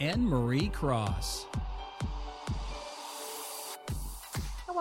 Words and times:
Annemarie 0.00 0.72
Cross. 0.72 1.46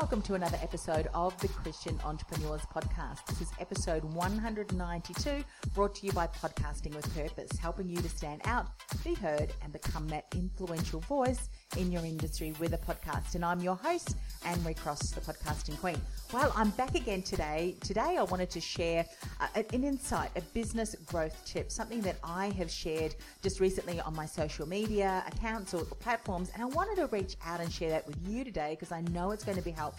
Welcome 0.02 0.24
to 0.24 0.34
another 0.34 0.58
episode 0.64 1.10
of 1.14 1.40
the 1.42 1.48
Christian 1.48 1.98
Entrepreneurs 2.04 2.64
Podcast. 2.76 3.24
This 3.28 3.40
is 3.40 3.52
episode 3.60 4.04
192, 4.04 5.44
brought 5.76 5.94
to 5.94 6.08
you 6.08 6.12
by 6.12 6.26
Podcasting 6.26 6.96
with 6.96 7.16
Purpose, 7.16 7.56
helping 7.60 7.88
you 7.88 7.98
to 7.98 8.10
stand 8.10 8.42
out, 8.46 8.66
be 9.04 9.14
heard, 9.14 9.54
and 9.62 9.72
become 9.72 10.08
that 10.08 10.26
influential 10.34 11.02
voice 11.02 11.50
in 11.78 11.92
your 11.92 12.04
industry 12.04 12.52
with 12.60 12.74
a 12.74 12.80
podcast. 12.80 13.36
And 13.36 13.46
I'm 13.46 13.60
your 13.60 13.76
host, 13.76 14.18
Annemarie 14.44 14.76
Cross, 14.76 15.12
the 15.12 15.22
podcasting 15.22 15.80
queen. 15.80 16.02
Well, 16.34 16.52
I'm 16.56 16.72
back 16.72 16.96
again 16.96 17.22
today. 17.22 17.76
Today, 17.82 18.18
I 18.18 18.24
wanted 18.24 18.50
to 18.50 18.60
share 18.60 19.06
uh, 19.40 19.48
an 19.56 19.84
insight, 19.84 20.32
a 20.36 20.42
business 20.42 20.96
growth 21.06 21.40
tip, 21.46 21.72
something 21.72 22.02
that 22.02 22.16
I 22.24 22.50
have 22.50 22.72
shared 22.72 23.14
just 23.44 23.60
recently 23.60 24.02
on 24.02 24.16
my 24.16 24.26
social 24.26 24.68
media 24.68 25.24
accounts 25.28 25.76
or 25.76 25.84
platforms. 25.84 26.50
And 26.56 26.64
I 26.64 26.66
wanted 26.66 26.96
to 26.96 27.08
reach 27.16 27.36
out 27.46 27.60
and 27.60 27.72
share 27.72 27.92
that 27.92 28.08
with 28.08 28.18
you 28.28 28.44
today 28.44 28.76
because 28.80 28.92
I 28.92 29.02
know 29.02 29.30
it's 29.30 29.44
going 29.44 29.58
to 29.58 29.64
be 29.64 29.70
helpful. 29.70 29.91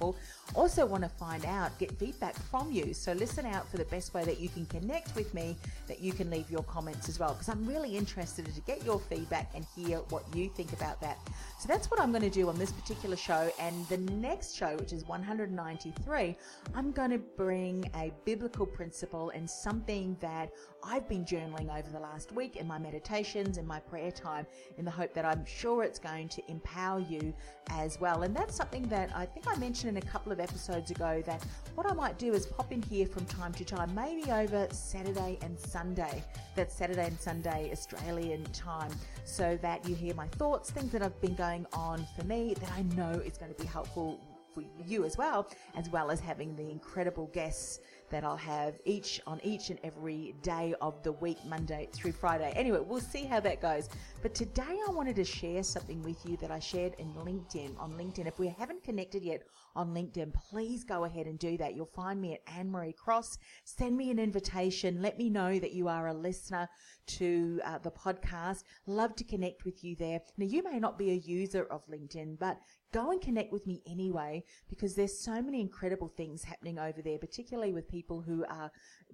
Also, 0.55 0.85
want 0.85 1.03
to 1.03 1.09
find 1.09 1.45
out, 1.47 1.77
get 1.79 1.91
feedback 1.99 2.37
from 2.51 2.71
you. 2.71 2.93
So, 2.93 3.13
listen 3.13 3.47
out 3.47 3.69
for 3.71 3.79
the 3.79 3.85
best 3.87 4.13
way 4.13 4.25
that 4.25 4.39
you 4.41 4.49
can 4.49 4.67
connect 4.67 5.15
with 5.15 5.33
me, 5.33 5.57
that 5.87 6.01
you 6.01 6.13
can 6.13 6.31
leave 6.31 6.51
your 6.51 6.63
comments 6.65 7.09
as 7.09 7.19
well, 7.19 7.33
because 7.33 7.49
I'm 7.49 7.67
really 7.67 7.97
interested 7.97 8.47
to 8.47 8.61
get 8.63 8.85
your 8.85 9.01
feedback 9.01 9.51
and 9.55 9.65
hear 9.77 9.99
what 10.11 10.25
you 10.35 10.51
think 10.51 10.73
about 10.73 11.01
that. 11.01 11.19
So, 11.59 11.69
that's 11.69 11.91
what 11.91 12.01
I'm 12.01 12.11
going 12.11 12.23
to 12.23 12.31
do 12.31 12.49
on 12.49 12.59
this 12.59 12.73
particular 12.73 13.17
show. 13.17 13.51
And 13.59 13.87
the 13.89 13.99
next 13.99 14.55
show, 14.55 14.77
which 14.77 14.93
is 14.93 15.05
193, 15.07 16.37
I'm 16.75 16.93
going 16.93 17.11
to 17.11 17.19
bring 17.19 17.91
a 17.97 18.13
biblical 18.25 18.67
principle 18.67 19.31
and 19.31 19.49
something 19.49 20.17
that 20.21 20.51
I've 20.85 21.09
been 21.09 21.25
journaling 21.25 21.77
over 21.77 21.89
the 21.91 22.01
last 22.01 22.33
week 22.33 22.57
in 22.57 22.67
my 22.67 22.79
meditations 22.79 23.57
and 23.57 23.67
my 23.67 23.79
prayer 23.81 24.11
time 24.11 24.47
in 24.79 24.85
the 24.85 24.91
hope 24.91 25.15
that 25.15 25.25
I'm 25.25 25.45
sure 25.47 25.85
it's 25.85 25.99
going 25.99 26.29
to 26.31 26.43
empower 26.51 26.99
you 26.99 27.33
as 27.71 28.01
well. 28.01 28.23
And 28.23 28.35
that's 28.35 28.57
something 28.57 28.89
that 28.89 29.15
I 29.17 29.25
think 29.25 29.47
I 29.47 29.57
mentioned 29.57 29.82
in 29.89 29.97
a 29.97 30.01
couple 30.01 30.33
of 30.33 30.41
episodes 30.41 30.91
ago 30.91 31.23
that 31.27 31.45
what 31.75 31.87
I 31.87 31.93
might 31.93 32.19
do 32.19 32.33
is 32.33 32.47
pop 32.47 32.73
in 32.73 32.83
here 32.83 33.07
from 33.07 33.25
time 33.27 33.53
to 33.55 33.65
time, 33.65 33.95
maybe 33.95 34.31
over 34.31 34.69
Saturday 34.71 35.39
and 35.43 35.59
Sunday. 35.59 36.23
That's 36.55 36.75
Saturday 36.75 37.07
and 37.07 37.19
Sunday 37.19 37.71
Australian 37.73 38.45
time, 38.53 38.93
so 39.25 39.59
that 39.63 39.89
you 39.89 39.95
hear 39.95 40.15
my 40.15 40.27
thoughts, 40.29 40.71
things 40.71 40.93
that 40.93 41.03
have 41.03 41.21
been 41.21 41.35
going 41.35 41.67
on 41.73 42.07
for 42.17 42.25
me 42.25 42.55
that 42.61 42.71
I 42.73 42.83
know 42.95 43.21
is 43.25 43.39
going 43.39 43.53
to 43.53 43.61
be 43.61 43.67
helpful 43.67 44.21
for 44.55 44.63
you 44.87 45.05
as 45.05 45.17
well, 45.17 45.49
as 45.77 45.89
well 45.91 46.11
as 46.11 46.21
having 46.21 46.57
the 46.57 46.71
incredible 46.71 47.27
guests 47.33 47.81
that 48.11 48.25
I'll 48.25 48.37
have 48.37 48.79
each 48.85 49.21
on 49.27 49.41
each 49.43 49.71
and 49.71 49.79
every 49.83 50.35
day 50.43 50.75
of 50.83 51.03
the 51.03 51.13
week, 51.13 51.39
Monday 51.47 51.89
through 51.93 52.13
Friday. 52.13 52.53
Anyway, 52.55 52.79
we'll 52.87 53.01
see 53.01 53.25
how 53.25 53.41
that 53.41 53.63
goes. 53.63 53.89
But 54.21 54.35
today 54.35 54.79
I 54.87 54.91
wanted 54.91 55.17
to 55.17 55.25
share 55.25 55.63
something 55.63 56.03
with 56.03 56.25
you 56.27 56.37
that 56.37 56.51
I 56.51 56.59
shared 56.59 56.95
in 56.99 57.13
LinkedIn. 57.15 57.79
On 57.81 57.93
LinkedIn, 57.95 58.27
if 58.27 58.39
we 58.39 58.49
haven't 58.49 58.85
connected 58.85 59.23
yet 59.23 59.43
on 59.75 59.95
LinkedIn, 59.95 60.35
please 60.35 60.85
go 60.85 61.05
ahead 61.05 61.27
and 61.27 61.39
do 61.39 61.57
that. 61.57 61.75
You'll 61.75 61.87
find 61.87 62.21
me 62.21 62.35
at 62.35 62.47
Annemarie 62.47 62.95
Cross. 62.95 63.39
Send 63.65 63.97
me 63.97 64.11
an 64.11 64.19
invitation. 64.19 65.01
Let 65.01 65.17
me 65.17 65.31
know 65.31 65.59
that 65.59 65.73
you 65.73 65.89
are 65.89 66.09
a 66.09 66.15
listener 66.15 66.69
to 67.07 67.61
uh, 67.65 67.79
the 67.79 67.91
podcast. 67.91 68.65
Love 68.87 69.17
to 69.17 69.25
connect 69.25 69.65
with 69.65 69.83
you 69.83 69.97
there. 69.97 70.21
Now, 70.37 70.47
you 70.47 70.63
may 70.63 70.79
not 70.79 70.99
be 70.99 71.11
a 71.11 71.15
user 71.15 71.65
of 71.65 71.87
LinkedIn, 71.87 72.39
but 72.39 72.59
go 72.93 73.11
and 73.11 73.21
connect 73.21 73.53
with 73.53 73.67
me 73.67 73.83
anyway 73.87 74.45
because 74.69 74.95
there's 74.95 75.19
so 75.19 75.41
many 75.43 75.61
incredible 75.61 76.09
things 76.09 76.45
happening 76.45 76.79
over 76.79 77.03
there, 77.03 77.19
particularly 77.19 77.73
with 77.73 77.89
people 77.89 78.21
who 78.21 78.45
are 78.49 78.71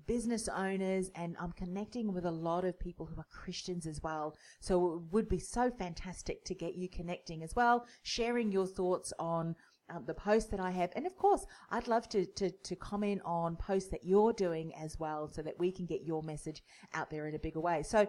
business 0.07 0.49
owners 0.49 1.11
and 1.15 1.37
I'm 1.41 1.53
connecting 1.53 2.13
with 2.13 2.25
a 2.25 2.31
lot 2.31 2.65
of 2.65 2.79
people 2.79 3.07
who 3.07 3.21
are 3.21 3.27
Christians 3.31 3.87
as 3.87 4.03
well. 4.03 4.37
So 4.61 4.95
it 4.95 5.13
would 5.13 5.29
be 5.29 5.39
so 5.39 5.71
fantastic 5.71 6.45
to 6.45 6.55
get 6.55 6.75
you 6.75 6.89
connecting 6.89 7.43
as 7.43 7.55
well, 7.55 7.87
sharing 8.03 8.53
your 8.53 8.67
thoughts 8.67 9.13
on 9.19 9.55
um, 9.91 10.05
the 10.07 10.15
posts 10.15 10.51
that 10.51 10.61
I 10.61 10.71
have. 10.71 10.91
And 10.97 11.07
of 11.07 11.17
course, 11.17 11.47
I'd 11.71 11.89
love 11.89 12.09
to, 12.11 12.27
to, 12.27 12.51
to 12.51 12.77
comment 12.77 13.23
on 13.25 13.57
posts 13.57 13.91
that 13.91 14.05
you're 14.05 14.33
doing 14.33 14.75
as 14.75 14.99
well 14.99 15.29
so 15.29 15.43
that 15.43 15.59
we 15.59 15.73
can 15.73 15.87
get 15.87 16.03
your 16.03 16.23
message 16.23 16.63
out 16.95 17.11
there 17.11 17.27
in 17.27 17.35
a 17.35 17.39
bigger 17.39 17.61
way. 17.61 17.83
So 17.83 18.07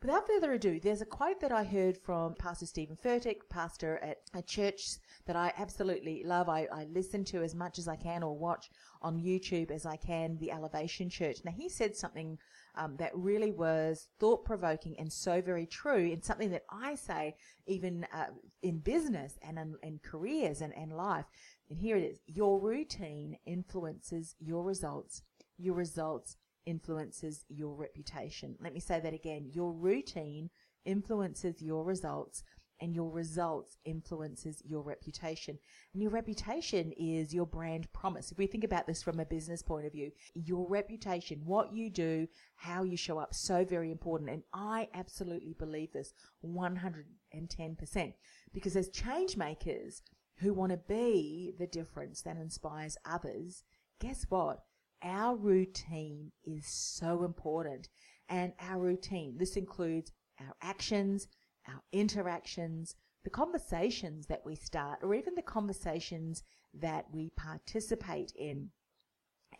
without 0.00 0.26
further 0.26 0.52
ado, 0.52 0.78
there's 0.80 1.00
a 1.00 1.06
quote 1.06 1.40
that 1.40 1.52
I 1.52 1.64
heard 1.64 1.98
from 1.98 2.34
Pastor 2.34 2.66
Steven 2.66 2.96
Furtick, 2.96 3.48
pastor 3.48 3.98
at 3.98 4.18
a 4.34 4.42
church 4.42 4.98
that 5.26 5.36
I 5.36 5.52
absolutely 5.58 6.22
love. 6.24 6.48
I, 6.48 6.68
I 6.72 6.86
listen 6.90 7.24
to 7.26 7.42
as 7.42 7.54
much 7.54 7.78
as 7.78 7.88
I 7.88 7.96
can 7.96 8.22
or 8.22 8.36
watch 8.36 8.70
on 9.02 9.20
YouTube 9.20 9.70
as 9.70 9.86
I 9.86 9.96
can, 9.96 10.38
the 10.38 10.52
Elevation 10.52 11.10
Church. 11.10 11.38
Now, 11.44 11.52
he 11.52 11.68
said 11.68 11.96
something 11.96 12.38
um, 12.76 12.96
that 12.98 13.10
really 13.14 13.50
was 13.50 14.08
thought 14.20 14.44
provoking 14.44 14.94
and 14.98 15.12
so 15.12 15.42
very 15.42 15.66
true, 15.66 16.10
and 16.12 16.24
something 16.24 16.50
that 16.50 16.64
I 16.70 16.94
say 16.94 17.34
even 17.66 18.06
uh, 18.14 18.26
in 18.62 18.78
business 18.78 19.38
and 19.42 19.58
in, 19.58 19.74
in 19.82 20.00
careers 20.02 20.60
and, 20.60 20.72
and 20.76 20.92
life. 20.92 21.26
And 21.70 21.78
here 21.78 21.96
it 21.96 22.04
is 22.04 22.18
Your 22.26 22.60
routine 22.60 23.36
influences 23.46 24.36
your 24.38 24.62
results, 24.62 25.22
your 25.58 25.74
results 25.74 26.36
influences 26.66 27.44
your 27.48 27.74
reputation. 27.74 28.56
Let 28.60 28.74
me 28.74 28.80
say 28.80 29.00
that 29.00 29.14
again. 29.14 29.50
Your 29.52 29.72
routine 29.72 30.50
influences 30.84 31.60
your 31.60 31.84
results 31.84 32.42
and 32.80 32.94
your 32.94 33.10
results 33.10 33.76
influences 33.84 34.62
your 34.64 34.82
reputation. 34.82 35.58
And 35.92 36.02
your 36.02 36.12
reputation 36.12 36.92
is 36.92 37.34
your 37.34 37.46
brand 37.46 37.92
promise. 37.92 38.30
If 38.30 38.38
we 38.38 38.46
think 38.46 38.64
about 38.64 38.86
this 38.86 39.02
from 39.02 39.18
a 39.18 39.24
business 39.24 39.62
point 39.62 39.86
of 39.86 39.92
view, 39.92 40.12
your 40.34 40.68
reputation, 40.68 41.42
what 41.44 41.72
you 41.72 41.90
do, 41.90 42.28
how 42.56 42.84
you 42.84 42.96
show 42.96 43.18
up, 43.18 43.34
so 43.34 43.64
very 43.64 43.90
important. 43.90 44.30
And 44.30 44.42
I 44.52 44.88
absolutely 44.94 45.54
believe 45.58 45.92
this 45.92 46.12
110% 46.44 48.14
because 48.52 48.76
as 48.76 48.88
change 48.90 49.36
makers 49.36 50.02
who 50.36 50.54
want 50.54 50.70
to 50.70 50.78
be 50.88 51.54
the 51.58 51.66
difference 51.66 52.22
that 52.22 52.36
inspires 52.36 52.96
others, 53.04 53.64
guess 54.00 54.24
what? 54.28 54.62
Our 55.02 55.36
routine 55.36 56.32
is 56.44 56.66
so 56.66 57.24
important. 57.24 57.88
And 58.28 58.52
our 58.60 58.78
routine, 58.78 59.36
this 59.38 59.56
includes 59.56 60.12
our 60.40 60.54
actions, 60.60 61.28
our 61.66 61.82
interactions, 61.92 62.94
the 63.24 63.30
conversations 63.30 64.26
that 64.26 64.42
we 64.44 64.54
start, 64.54 65.00
or 65.02 65.14
even 65.14 65.34
the 65.34 65.42
conversations 65.42 66.42
that 66.74 67.06
we 67.12 67.30
participate 67.30 68.32
in, 68.36 68.70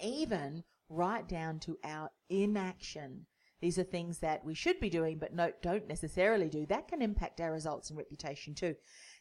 even 0.01 0.65
right 0.89 1.27
down 1.29 1.59
to 1.61 1.79
our 1.85 2.11
inaction. 2.29 3.27
These 3.61 3.79
are 3.79 3.85
things 3.85 4.19
that 4.19 4.45
we 4.45 4.55
should 4.55 4.79
be 4.79 4.91
doing, 4.91 5.19
but 5.19 5.35
no, 5.35 5.51
don't 5.62 5.89
necessarily 5.89 6.49
do. 6.49 6.65
That 6.67 6.89
can 6.89 7.03
impact 7.03 7.41
our 7.41 7.53
results 7.53 7.91
and 7.91 7.99
reputation 7.99 8.55
too. 8.55 8.77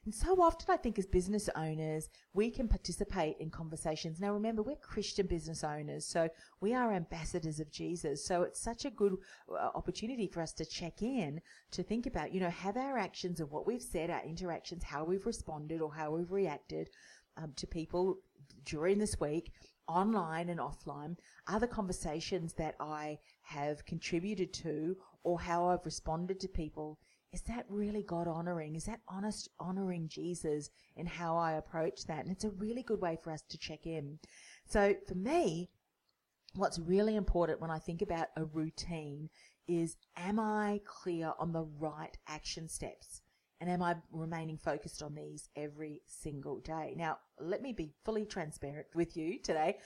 And 0.08 0.16
so 0.16 0.42
often, 0.42 0.74
I 0.74 0.78
think 0.78 0.98
as 0.98 1.06
business 1.06 1.50
owners, 1.54 2.08
we 2.34 2.50
can 2.50 2.70
participate 2.70 3.36
in 3.42 3.50
conversations. 3.50 4.22
Now, 4.22 4.32
remember, 4.32 4.64
we're 4.64 4.78
Christian 4.78 5.28
business 5.28 5.66
owners, 5.66 6.06
so 6.06 6.30
we 6.62 6.74
are 6.74 6.94
ambassadors 6.94 7.60
of 7.60 7.70
Jesus. 7.70 8.26
So 8.26 8.44
it's 8.44 8.62
such 8.62 8.86
a 8.86 8.90
good 8.90 9.18
uh, 9.52 9.72
opportunity 9.76 10.26
for 10.26 10.42
us 10.42 10.54
to 10.54 10.66
check 10.66 11.02
in, 11.02 11.42
to 11.72 11.84
think 11.84 12.06
about, 12.06 12.34
you 12.34 12.40
know, 12.40 12.50
have 12.50 12.78
our 12.78 12.98
actions 12.98 13.42
of 13.42 13.52
what 13.52 13.68
we've 13.68 13.82
said, 13.82 14.10
our 14.10 14.24
interactions, 14.24 14.82
how 14.82 15.04
we've 15.04 15.26
responded 15.26 15.82
or 15.82 15.94
how 15.94 16.12
we've 16.12 16.32
reacted 16.32 16.90
um, 17.36 17.52
to 17.58 17.68
people 17.68 18.16
during 18.64 19.00
this 19.00 19.20
week, 19.20 19.52
online 19.90 20.48
and 20.48 20.62
offline, 20.62 21.18
other 21.48 21.68
conversations 21.68 22.54
that 22.54 22.76
I 22.80 23.20
have 23.42 23.86
contributed 23.86 24.54
to 24.54 24.96
or 25.24 25.38
how 25.38 25.68
I've 25.68 25.84
responded 25.84 26.40
to 26.40 26.48
people 26.48 26.98
is 27.34 27.42
that 27.44 27.66
really 27.70 28.04
God 28.04 28.28
honoring? 28.28 28.76
Is 28.76 28.86
that 28.86 29.02
honest 29.08 29.50
honoring 29.60 30.08
Jesus 30.08 30.70
in 30.96 31.06
how 31.06 31.38
I 31.38 31.54
approach 31.54 32.06
that? 32.06 32.24
And 32.24 32.32
it's 32.32 32.46
a 32.46 32.52
really 32.52 32.84
good 32.84 33.02
way 33.02 33.18
for 33.22 33.32
us 33.32 33.44
to 33.50 33.58
check 33.58 33.86
in. 33.86 34.20
So 34.66 34.96
for 35.08 35.16
me, 35.16 35.70
what's 36.56 36.80
really 36.80 37.16
important 37.16 37.60
when 37.60 37.72
I 37.72 37.80
think 37.80 38.02
about 38.02 38.28
a 38.36 38.46
routine 38.46 39.30
is 39.68 39.98
am 40.16 40.40
I 40.40 40.80
clear 40.86 41.34
on 41.40 41.52
the 41.52 41.68
right 41.80 42.18
action 42.28 42.70
steps? 42.70 43.22
And 43.60 43.70
am 43.70 43.82
I 43.82 43.96
remaining 44.12 44.58
focused 44.58 45.02
on 45.02 45.16
these 45.16 45.50
every 45.56 46.02
single 46.06 46.60
day? 46.60 46.94
Now, 46.96 47.18
let 47.40 47.62
me 47.62 47.74
be 47.74 47.92
fully 48.06 48.24
transparent 48.24 48.86
with 48.94 49.18
you 49.18 49.40
today. 49.40 49.78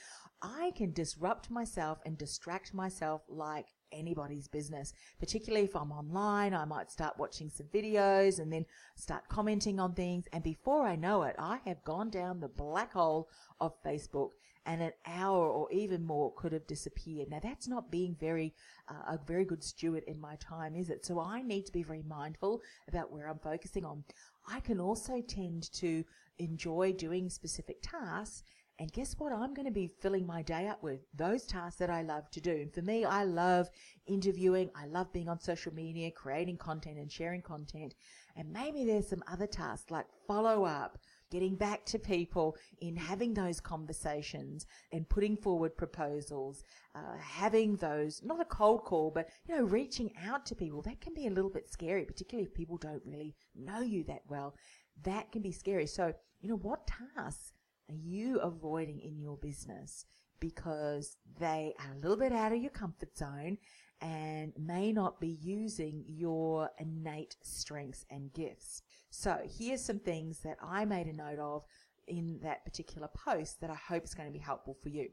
I 0.41 0.73
can 0.75 0.91
disrupt 0.91 1.49
myself 1.49 1.99
and 2.05 2.17
distract 2.17 2.73
myself 2.73 3.21
like 3.29 3.67
anybody's 3.91 4.47
business. 4.47 4.93
Particularly 5.19 5.65
if 5.65 5.75
I'm 5.75 5.91
online, 5.91 6.53
I 6.53 6.65
might 6.65 6.91
start 6.91 7.17
watching 7.17 7.49
some 7.49 7.67
videos 7.67 8.39
and 8.39 8.51
then 8.51 8.65
start 8.95 9.27
commenting 9.29 9.79
on 9.79 9.93
things. 9.93 10.25
And 10.33 10.43
before 10.43 10.85
I 10.85 10.95
know 10.95 11.23
it, 11.23 11.35
I 11.39 11.59
have 11.65 11.83
gone 11.83 12.09
down 12.09 12.39
the 12.39 12.47
black 12.47 12.93
hole 12.93 13.29
of 13.59 13.73
Facebook 13.83 14.31
and 14.65 14.81
an 14.81 14.91
hour 15.07 15.47
or 15.49 15.71
even 15.71 16.05
more 16.05 16.33
could 16.35 16.51
have 16.51 16.67
disappeared. 16.67 17.29
Now 17.29 17.39
that's 17.41 17.67
not 17.67 17.91
being 17.91 18.15
very, 18.19 18.53
uh, 18.88 19.15
a 19.15 19.19
very 19.25 19.45
good 19.45 19.63
steward 19.63 20.03
in 20.05 20.19
my 20.19 20.35
time, 20.35 20.75
is 20.75 20.89
it? 20.89 21.05
So 21.05 21.19
I 21.19 21.41
need 21.41 21.65
to 21.65 21.71
be 21.71 21.83
very 21.83 22.03
mindful 22.03 22.61
about 22.88 23.11
where 23.11 23.27
I'm 23.27 23.39
focusing 23.39 23.85
on. 23.85 24.03
I 24.47 24.59
can 24.59 24.79
also 24.79 25.21
tend 25.21 25.71
to 25.73 26.03
enjoy 26.38 26.93
doing 26.93 27.29
specific 27.29 27.77
tasks 27.81 28.43
and 28.81 28.91
guess 28.91 29.13
what? 29.19 29.31
I'm 29.31 29.53
going 29.53 29.67
to 29.67 29.71
be 29.71 29.91
filling 30.01 30.25
my 30.25 30.41
day 30.41 30.67
up 30.67 30.81
with 30.81 31.01
those 31.13 31.45
tasks 31.45 31.77
that 31.77 31.91
I 31.91 32.01
love 32.01 32.31
to 32.31 32.41
do. 32.41 32.49
And 32.49 32.73
for 32.73 32.81
me, 32.81 33.05
I 33.05 33.25
love 33.25 33.69
interviewing. 34.07 34.71
I 34.75 34.87
love 34.87 35.13
being 35.13 35.29
on 35.29 35.39
social 35.39 35.71
media, 35.71 36.09
creating 36.09 36.57
content 36.57 36.97
and 36.97 37.11
sharing 37.11 37.43
content. 37.43 37.93
And 38.35 38.51
maybe 38.51 38.83
there's 38.83 39.07
some 39.07 39.21
other 39.31 39.45
tasks 39.45 39.91
like 39.91 40.07
follow 40.27 40.65
up, 40.65 40.97
getting 41.29 41.55
back 41.55 41.85
to 41.85 41.99
people 41.99 42.55
in 42.79 42.95
having 42.95 43.35
those 43.35 43.59
conversations 43.59 44.65
and 44.91 45.07
putting 45.07 45.37
forward 45.37 45.77
proposals, 45.77 46.63
uh, 46.95 47.17
having 47.19 47.75
those, 47.75 48.23
not 48.23 48.41
a 48.41 48.45
cold 48.45 48.83
call, 48.83 49.11
but, 49.11 49.29
you 49.47 49.55
know, 49.55 49.63
reaching 49.63 50.11
out 50.25 50.43
to 50.47 50.55
people. 50.55 50.81
That 50.81 51.01
can 51.01 51.13
be 51.13 51.27
a 51.27 51.31
little 51.31 51.51
bit 51.51 51.71
scary, 51.71 52.03
particularly 52.03 52.47
if 52.47 52.55
people 52.55 52.77
don't 52.77 53.05
really 53.05 53.35
know 53.55 53.81
you 53.81 54.03
that 54.05 54.23
well. 54.27 54.55
That 55.03 55.31
can 55.31 55.43
be 55.43 55.51
scary. 55.51 55.85
So, 55.85 56.15
you 56.39 56.49
know, 56.49 56.57
what 56.57 56.87
tasks 56.87 57.53
are 57.89 57.95
you 57.95 58.39
avoiding 58.39 58.99
in 58.99 59.19
your 59.19 59.37
business 59.37 60.05
because 60.39 61.17
they 61.39 61.73
are 61.79 61.93
a 61.93 61.99
little 61.99 62.17
bit 62.17 62.33
out 62.33 62.51
of 62.51 62.61
your 62.61 62.71
comfort 62.71 63.17
zone 63.17 63.57
and 64.01 64.53
may 64.57 64.91
not 64.91 65.19
be 65.19 65.37
using 65.41 66.03
your 66.07 66.69
innate 66.79 67.35
strengths 67.43 68.05
and 68.09 68.33
gifts. 68.33 68.81
So 69.11 69.39
here's 69.57 69.83
some 69.85 69.99
things 69.99 70.39
that 70.39 70.57
I 70.61 70.85
made 70.85 71.07
a 71.07 71.13
note 71.13 71.39
of 71.39 71.63
in 72.07 72.39
that 72.41 72.65
particular 72.65 73.07
post 73.13 73.61
that 73.61 73.69
I 73.69 73.75
hope 73.75 74.03
is 74.03 74.15
going 74.15 74.27
to 74.27 74.33
be 74.33 74.43
helpful 74.43 74.75
for 74.81 74.89
you. 74.89 75.09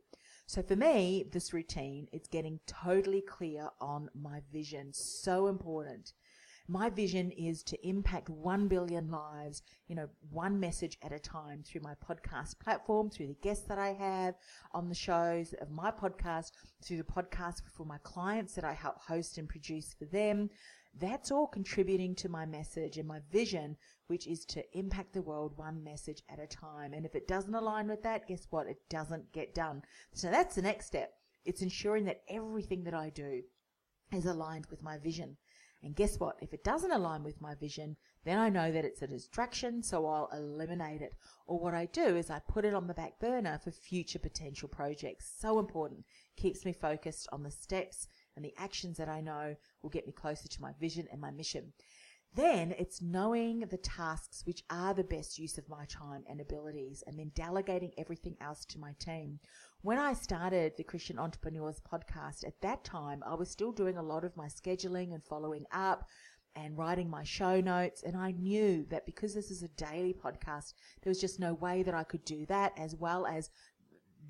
So 0.47 0.63
for 0.63 0.77
me, 0.77 1.27
this 1.31 1.53
routine, 1.53 2.09
it's 2.13 2.29
getting 2.29 2.61
totally 2.67 3.21
clear 3.21 3.69
on 3.81 4.09
my 4.15 4.41
vision. 4.51 4.93
So 4.95 5.49
important. 5.49 6.13
My 6.71 6.91
vision 6.91 7.31
is 7.31 7.63
to 7.63 7.89
impact 7.89 8.29
1 8.29 8.69
billion 8.69 9.11
lives, 9.11 9.63
you 9.87 9.95
know, 9.97 10.11
one 10.29 10.61
message 10.61 10.99
at 11.03 11.13
a 11.13 11.19
time 11.19 11.63
through 11.63 11.81
my 11.81 11.95
podcast 12.07 12.59
platform, 12.59 13.09
through 13.09 13.29
the 13.29 13.39
guests 13.41 13.67
that 13.69 13.79
I 13.79 13.95
have 13.95 14.35
on 14.73 14.91
the 14.91 14.95
shows 14.95 15.55
of 15.63 15.71
my 15.71 15.91
podcast, 15.91 16.51
through 16.85 16.99
the 16.99 17.05
podcast 17.05 17.63
for 17.75 17.87
my 17.87 17.97
clients 18.03 18.55
that 18.55 18.65
I 18.65 18.75
help 18.75 19.01
host 19.01 19.39
and 19.39 19.49
produce 19.49 19.95
for 19.99 20.05
them. 20.05 20.51
That's 21.01 21.31
all 21.31 21.47
contributing 21.47 22.15
to 22.17 22.29
my 22.29 22.45
message 22.45 22.99
and 22.99 23.09
my 23.09 23.21
vision, 23.33 23.79
which 24.09 24.27
is 24.27 24.45
to 24.47 24.79
impact 24.79 25.15
the 25.15 25.23
world 25.23 25.57
one 25.57 25.83
message 25.83 26.23
at 26.29 26.39
a 26.39 26.47
time. 26.47 26.93
And 26.93 27.07
if 27.07 27.15
it 27.15 27.27
doesn't 27.27 27.55
align 27.55 27.89
with 27.89 28.03
that, 28.03 28.29
guess 28.29 28.47
what? 28.51 28.67
It 28.67 28.81
doesn't 28.91 29.33
get 29.33 29.55
done. 29.55 29.81
So 30.13 30.31
that's 30.31 30.57
the 30.57 30.63
next 30.63 30.85
step. 30.85 31.15
It's 31.47 31.63
ensuring 31.63 32.05
that 32.05 32.25
everything 32.29 32.85
that 32.85 32.95
I 32.95 33.09
do 33.09 33.41
is 34.13 34.27
aligned 34.27 34.67
with 34.67 34.83
my 34.83 34.99
vision. 34.99 35.39
And 35.83 35.95
guess 35.95 36.19
what? 36.19 36.37
If 36.41 36.53
it 36.53 36.65
doesn't 36.65 36.91
align 36.91 37.23
with 37.23 37.41
my 37.41 37.55
vision, 37.55 37.97
then 38.25 38.37
I 38.37 38.49
know 38.49 38.73
that 38.73 38.85
it's 38.85 39.03
a 39.03 39.07
distraction, 39.07 39.83
so 39.83 40.07
I'll 40.07 40.29
eliminate 40.33 41.03
it. 41.03 41.15
Or 41.47 41.61
what 41.61 41.75
I 41.75 41.87
do 41.87 42.17
is 42.17 42.31
I 42.31 42.41
put 42.41 42.65
it 42.65 42.75
on 42.75 42.89
the 42.89 42.95
back 42.95 43.21
burner 43.21 43.61
for 43.63 43.71
future 43.71 44.19
potential 44.19 44.69
projects. 44.69 45.33
So 45.39 45.59
important. 45.61 46.05
Keeps 46.37 46.65
me 46.65 46.73
focused 46.73 47.29
on 47.33 47.45
the 47.45 47.51
steps 47.51 48.09
and 48.35 48.45
the 48.45 48.55
actions 48.59 48.97
that 48.97 49.09
I 49.09 49.21
know 49.21 49.55
will 49.83 49.91
get 49.91 50.07
me 50.07 50.13
closer 50.13 50.49
to 50.49 50.63
my 50.63 50.73
vision 50.81 51.07
and 51.13 51.21
my 51.21 51.31
mission. 51.31 51.73
Then 52.35 52.75
it's 52.79 53.01
knowing 53.01 53.61
the 53.61 53.79
tasks 53.79 54.43
which 54.45 54.63
are 54.69 54.95
the 54.95 55.05
best 55.05 55.39
use 55.39 55.59
of 55.59 55.69
my 55.69 55.87
time 55.87 56.25
and 56.29 56.41
abilities 56.41 57.03
and 57.07 57.19
then 57.19 57.33
delegating 57.35 57.93
everything 57.97 58.37
else 58.41 58.65
to 58.67 58.79
my 58.79 58.95
team. 58.99 59.41
When 59.83 59.99
I 59.99 60.13
started 60.13 60.77
the 60.77 60.83
Christian 60.83 61.21
Entrepreneurs 61.21 61.81
podcast, 61.81 62.45
at 62.45 62.61
that 62.63 62.83
time, 62.83 63.23
I 63.25 63.35
was 63.35 63.49
still 63.49 63.71
doing 63.71 63.97
a 63.97 64.03
lot 64.03 64.25
of 64.25 64.37
my 64.37 64.47
scheduling 64.49 65.15
and 65.15 65.23
following 65.23 65.67
up 65.71 66.09
and 66.57 66.77
writing 66.77 67.09
my 67.09 67.23
show 67.23 67.61
notes. 67.61 68.03
And 68.03 68.17
I 68.17 68.33
knew 68.33 68.85
that 68.91 69.07
because 69.07 69.35
this 69.35 69.53
is 69.53 69.63
a 69.63 69.69
daily 69.69 70.13
podcast, 70.13 70.75
there 71.03 71.11
was 71.13 71.21
just 71.21 71.39
no 71.39 71.55
way 71.55 71.85
that 71.85 71.95
I 71.95 72.03
could 72.03 72.25
do 72.25 72.45
that 72.47 72.73
as 72.77 72.97
well 72.97 73.25
as 73.25 73.51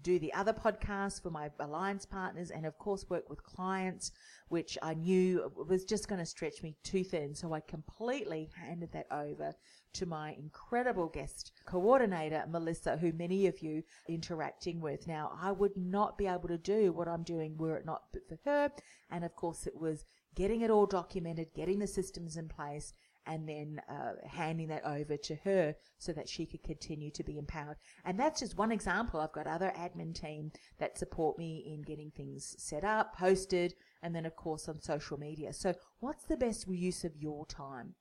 do 0.02 0.18
the 0.18 0.32
other 0.32 0.52
podcasts 0.52 1.22
for 1.22 1.30
my 1.30 1.50
alliance 1.58 2.04
partners 2.04 2.50
and 2.50 2.66
of 2.66 2.78
course 2.78 3.08
work 3.08 3.28
with 3.28 3.42
clients, 3.42 4.12
which 4.48 4.78
I 4.82 4.94
knew 4.94 5.52
was 5.68 5.84
just 5.84 6.08
going 6.08 6.20
to 6.20 6.26
stretch 6.26 6.62
me 6.62 6.76
too 6.84 7.04
thin. 7.04 7.34
So 7.34 7.52
I 7.52 7.60
completely 7.60 8.50
handed 8.54 8.92
that 8.92 9.06
over 9.10 9.54
to 9.94 10.06
my 10.06 10.32
incredible 10.32 11.08
guest 11.08 11.52
coordinator, 11.64 12.44
Melissa, 12.48 12.96
who 12.96 13.12
many 13.12 13.46
of 13.46 13.60
you 13.60 13.82
interacting 14.08 14.80
with. 14.80 15.06
Now, 15.06 15.36
I 15.40 15.52
would 15.52 15.76
not 15.76 16.18
be 16.18 16.26
able 16.26 16.48
to 16.48 16.58
do 16.58 16.92
what 16.92 17.08
I'm 17.08 17.22
doing 17.22 17.56
were 17.56 17.76
it 17.76 17.86
not 17.86 18.02
for 18.28 18.38
her. 18.44 18.70
And 19.10 19.24
of 19.24 19.34
course, 19.34 19.66
it 19.66 19.76
was 19.76 20.04
getting 20.34 20.60
it 20.60 20.70
all 20.70 20.86
documented, 20.86 21.48
getting 21.54 21.78
the 21.78 21.86
systems 21.86 22.36
in 22.36 22.48
place, 22.48 22.92
and 23.28 23.48
then 23.48 23.80
uh, 23.88 24.12
handing 24.26 24.68
that 24.68 24.84
over 24.84 25.16
to 25.16 25.36
her 25.44 25.74
so 25.98 26.12
that 26.12 26.28
she 26.28 26.46
could 26.46 26.62
continue 26.62 27.10
to 27.10 27.22
be 27.22 27.38
empowered. 27.38 27.76
And 28.04 28.18
that's 28.18 28.40
just 28.40 28.56
one 28.56 28.72
example. 28.72 29.20
I've 29.20 29.32
got 29.32 29.46
other 29.46 29.72
admin 29.76 30.14
team 30.14 30.50
that 30.78 30.98
support 30.98 31.38
me 31.38 31.62
in 31.72 31.82
getting 31.82 32.10
things 32.10 32.54
set 32.58 32.84
up, 32.84 33.14
posted, 33.16 33.74
and 34.02 34.14
then 34.14 34.24
of 34.24 34.34
course 34.34 34.68
on 34.68 34.80
social 34.80 35.18
media. 35.18 35.52
So 35.52 35.74
what's 36.00 36.24
the 36.24 36.36
best 36.36 36.66
use 36.66 37.04
of 37.04 37.16
your 37.16 37.44
time? 37.46 37.94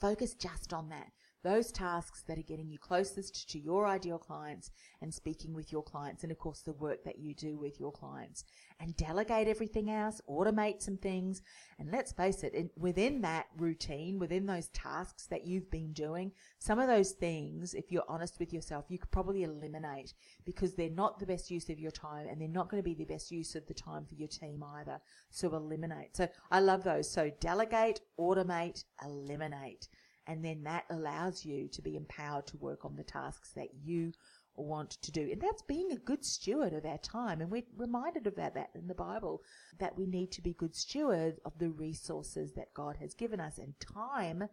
Focus 0.00 0.34
just 0.34 0.72
on 0.72 0.88
that 0.88 1.08
those 1.44 1.70
tasks 1.70 2.22
that 2.26 2.38
are 2.38 2.42
getting 2.42 2.70
you 2.70 2.78
closest 2.78 3.48
to 3.50 3.58
your 3.58 3.86
ideal 3.86 4.18
clients 4.18 4.70
and 5.00 5.12
speaking 5.12 5.54
with 5.54 5.70
your 5.70 5.82
clients 5.82 6.22
and 6.22 6.32
of 6.32 6.38
course 6.38 6.60
the 6.60 6.72
work 6.72 7.04
that 7.04 7.18
you 7.18 7.34
do 7.34 7.56
with 7.56 7.78
your 7.78 7.92
clients. 7.92 8.44
And 8.80 8.96
delegate 8.96 9.48
everything 9.48 9.90
else 9.90 10.20
automate 10.28 10.82
some 10.82 10.96
things. 10.96 11.42
And 11.78 11.90
let's 11.90 12.12
face 12.12 12.42
it 12.42 12.54
in, 12.54 12.70
within 12.76 13.20
that 13.22 13.46
routine 13.56 14.18
within 14.18 14.46
those 14.46 14.68
tasks 14.68 15.26
that 15.26 15.46
you've 15.46 15.70
been 15.70 15.92
doing 15.92 16.32
some 16.58 16.78
of 16.78 16.88
those 16.88 17.12
things 17.12 17.74
if 17.74 17.90
you're 17.90 18.04
honest 18.08 18.38
with 18.38 18.52
yourself 18.52 18.84
you 18.88 18.98
could 18.98 19.10
probably 19.10 19.44
eliminate 19.44 20.14
because 20.44 20.74
they're 20.74 20.90
not 20.90 21.18
the 21.18 21.26
best 21.26 21.50
use 21.50 21.68
of 21.68 21.78
your 21.78 21.90
time 21.90 22.26
and 22.28 22.40
they're 22.40 22.48
not 22.48 22.68
going 22.68 22.82
to 22.82 22.88
be 22.88 22.94
the 22.94 23.04
best 23.04 23.30
use 23.30 23.54
of 23.54 23.66
the 23.66 23.74
time 23.74 24.04
for 24.04 24.14
your 24.14 24.28
team 24.28 24.64
either. 24.76 25.00
So 25.30 25.54
eliminate. 25.54 26.16
So 26.16 26.28
i 26.50 26.60
love 26.60 26.84
those. 26.84 27.10
So 27.10 27.30
delegate 27.40 28.00
automate 28.18 28.84
eliminate 29.04 29.88
and 30.28 30.44
then 30.44 30.62
that 30.62 30.84
allows 30.90 31.44
you 31.44 31.68
to 31.68 31.82
be 31.82 31.96
empowered 31.96 32.46
to 32.46 32.58
work 32.58 32.84
on 32.84 32.94
the 32.94 33.02
tasks 33.02 33.50
that 33.56 33.68
you 33.82 34.12
want 34.54 34.90
to 34.90 35.10
do. 35.10 35.22
And 35.32 35.40
that's 35.40 35.62
being 35.62 35.90
a 35.92 35.96
good 35.96 36.24
steward 36.24 36.74
of 36.74 36.84
our 36.84 36.98
time. 36.98 37.40
And 37.40 37.50
we're 37.50 37.62
reminded 37.76 38.26
about 38.26 38.54
that 38.54 38.70
in 38.74 38.86
the 38.86 38.94
Bible, 38.94 39.40
that 39.80 39.96
we 39.96 40.06
need 40.06 40.30
to 40.32 40.42
be 40.42 40.52
good 40.52 40.76
stewards 40.76 41.40
of 41.44 41.58
the 41.58 41.70
resources 41.70 42.52
that 42.54 42.74
God 42.74 42.96
has 43.00 43.14
given 43.14 43.40
us. 43.40 43.58
And 43.58 43.74
time 43.80 44.44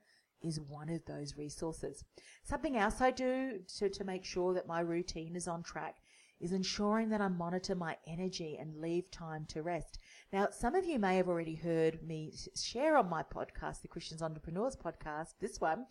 is 0.41 0.61
one 0.61 0.89
of 0.89 1.03
those 1.05 1.35
resources. 1.37 2.03
Something 2.43 2.77
else 2.77 3.01
I 3.01 3.11
do 3.11 3.59
to, 3.77 3.89
to 3.89 4.03
make 4.03 4.23
sure 4.23 4.53
that 4.53 4.67
my 4.67 4.79
routine 4.79 5.35
is 5.35 5.47
on 5.47 5.63
track 5.63 5.95
is 6.39 6.51
ensuring 6.51 7.09
that 7.09 7.21
I 7.21 7.27
monitor 7.27 7.75
my 7.75 7.97
energy 8.07 8.57
and 8.59 8.81
leave 8.81 9.09
time 9.11 9.45
to 9.49 9.61
rest. 9.61 9.99
Now, 10.33 10.47
some 10.51 10.75
of 10.75 10.85
you 10.85 10.99
may 10.99 11.17
have 11.17 11.27
already 11.27 11.55
heard 11.55 12.03
me 12.03 12.33
share 12.55 12.97
on 12.97 13.09
my 13.09 13.23
podcast, 13.23 13.81
the 13.81 13.87
Christians 13.87 14.21
Entrepreneurs 14.21 14.75
podcast, 14.75 15.35
this 15.39 15.61
one, 15.61 15.85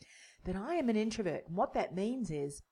that 0.45 0.57
I 0.57 0.75
am 0.75 0.89
an 0.89 0.97
introvert. 0.97 1.45
And 1.47 1.57
what 1.57 1.75
that 1.75 1.95
means 1.95 2.31
is 2.31 2.63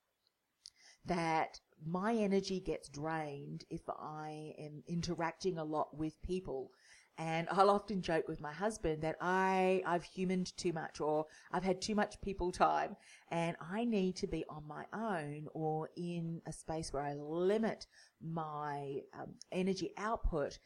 that 1.06 1.60
my 1.84 2.14
energy 2.14 2.60
gets 2.60 2.88
drained 2.88 3.64
if 3.70 3.82
I 3.88 4.54
am 4.58 4.82
interacting 4.86 5.58
a 5.58 5.64
lot 5.64 5.96
with 5.96 6.20
people. 6.22 6.70
And 7.18 7.46
I'll 7.50 7.70
often 7.70 8.00
joke 8.02 8.26
with 8.26 8.40
my 8.40 8.52
husband 8.52 9.02
that 9.02 9.16
I, 9.20 9.82
I've 9.86 10.02
humaned 10.02 10.56
too 10.56 10.72
much 10.72 11.00
or 11.00 11.26
I've 11.52 11.62
had 11.62 11.80
too 11.80 11.94
much 11.94 12.20
people 12.22 12.50
time 12.50 12.96
and 13.30 13.56
I 13.60 13.84
need 13.84 14.16
to 14.16 14.26
be 14.26 14.44
on 14.48 14.66
my 14.66 14.84
own 14.92 15.46
or 15.52 15.90
in 15.96 16.40
a 16.46 16.52
space 16.52 16.92
where 16.92 17.02
I 17.02 17.14
limit 17.14 17.86
my 18.20 19.00
um, 19.18 19.34
energy 19.52 19.90
output 19.98 20.58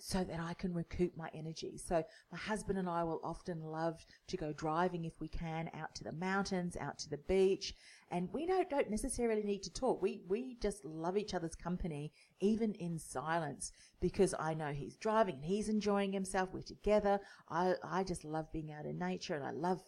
so 0.00 0.24
that 0.24 0.40
I 0.40 0.54
can 0.54 0.72
recoup 0.72 1.16
my 1.16 1.28
energy. 1.34 1.76
So 1.76 2.02
my 2.32 2.38
husband 2.38 2.78
and 2.78 2.88
I 2.88 3.04
will 3.04 3.20
often 3.22 3.60
love 3.60 4.04
to 4.28 4.36
go 4.36 4.52
driving 4.52 5.04
if 5.04 5.20
we 5.20 5.28
can 5.28 5.70
out 5.74 5.94
to 5.96 6.04
the 6.04 6.12
mountains, 6.12 6.76
out 6.80 6.98
to 7.00 7.10
the 7.10 7.18
beach, 7.18 7.74
and 8.10 8.28
we 8.32 8.46
don't, 8.46 8.68
don't 8.68 8.90
necessarily 8.90 9.42
need 9.42 9.62
to 9.62 9.72
talk. 9.72 10.02
We 10.02 10.22
we 10.28 10.56
just 10.60 10.84
love 10.84 11.16
each 11.16 11.34
other's 11.34 11.54
company, 11.54 12.12
even 12.40 12.74
in 12.74 12.98
silence, 12.98 13.72
because 14.00 14.34
I 14.38 14.54
know 14.54 14.72
he's 14.72 14.96
driving 14.96 15.36
and 15.36 15.44
he's 15.44 15.68
enjoying 15.68 16.12
himself. 16.12 16.50
We're 16.52 16.62
together. 16.62 17.20
I 17.48 17.74
I 17.84 18.04
just 18.04 18.24
love 18.24 18.52
being 18.52 18.72
out 18.72 18.86
in 18.86 18.98
nature, 18.98 19.34
and 19.34 19.44
I 19.44 19.52
love 19.52 19.80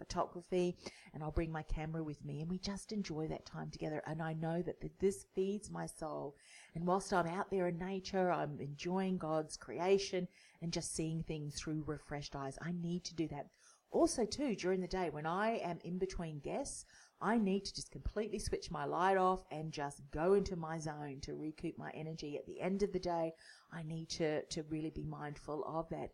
photography 0.00 0.76
and 1.12 1.22
I'll 1.22 1.30
bring 1.30 1.52
my 1.52 1.62
camera 1.62 2.02
with 2.02 2.24
me 2.24 2.40
and 2.40 2.50
we 2.50 2.58
just 2.58 2.90
enjoy 2.90 3.28
that 3.28 3.44
time 3.44 3.70
together 3.70 4.02
and 4.06 4.22
I 4.22 4.32
know 4.32 4.62
that 4.62 4.80
this 4.98 5.26
feeds 5.34 5.70
my 5.70 5.84
soul 5.84 6.36
and 6.74 6.86
whilst 6.86 7.12
I'm 7.12 7.26
out 7.26 7.50
there 7.50 7.68
in 7.68 7.78
nature 7.78 8.32
I'm 8.32 8.58
enjoying 8.60 9.18
God's 9.18 9.58
creation 9.58 10.26
and 10.62 10.72
just 10.72 10.94
seeing 10.94 11.22
things 11.22 11.54
through 11.54 11.84
refreshed 11.86 12.34
eyes 12.34 12.58
I 12.62 12.72
need 12.72 13.04
to 13.04 13.14
do 13.14 13.28
that 13.28 13.48
also 13.90 14.24
too 14.24 14.54
during 14.56 14.80
the 14.80 14.88
day 14.88 15.10
when 15.10 15.26
I 15.26 15.58
am 15.58 15.78
in 15.84 15.98
between 15.98 16.40
guests 16.40 16.86
I 17.20 17.38
need 17.38 17.64
to 17.66 17.74
just 17.74 17.90
completely 17.90 18.38
switch 18.38 18.70
my 18.70 18.84
light 18.84 19.16
off 19.16 19.44
and 19.50 19.72
just 19.72 20.00
go 20.10 20.34
into 20.34 20.56
my 20.56 20.78
zone 20.78 21.18
to 21.22 21.34
recoup 21.34 21.76
my 21.76 21.90
energy 21.90 22.36
at 22.36 22.46
the 22.46 22.60
end 22.60 22.82
of 22.82 22.92
the 22.92 22.98
day 22.98 23.32
I 23.72 23.82
need 23.82 24.08
to 24.10 24.44
to 24.44 24.62
really 24.64 24.90
be 24.90 25.04
mindful 25.04 25.64
of 25.64 25.88
that 25.90 26.10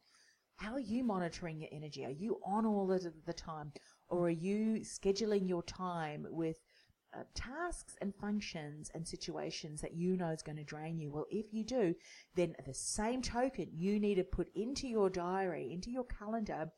how 0.57 0.73
are 0.73 0.81
you 0.81 1.05
monitoring 1.05 1.61
your 1.61 1.69
energy? 1.71 2.05
Are 2.05 2.11
you 2.11 2.41
on 2.45 2.65
all 2.65 2.91
of 2.91 3.05
the 3.27 3.33
time? 3.33 3.73
Or 4.09 4.27
are 4.27 4.31
you 4.31 4.81
scheduling 4.81 5.49
your 5.49 5.63
time 5.63 6.27
with 6.31 6.57
uh, 7.15 7.25
tasks 7.35 7.97
and 8.01 8.15
functions 8.15 8.91
and 8.95 9.07
situations 9.07 9.81
that 9.83 9.95
you 9.95 10.17
know 10.17 10.31
is 10.31 10.43
going 10.43 10.57
to 10.57 10.65
drain 10.65 10.99
you? 10.99 11.11
Well, 11.11 11.27
if 11.31 11.53
you 11.53 11.63
do, 11.63 11.95
then 12.35 12.55
the 12.67 12.75
same 12.75 13.21
token, 13.21 13.69
you 13.73 14.01
need 14.01 14.15
to 14.15 14.25
put 14.25 14.49
into 14.55 14.89
your 14.89 15.11
diary, 15.11 15.73
into 15.73 15.91
your 15.91 16.05
calendar, 16.05 16.71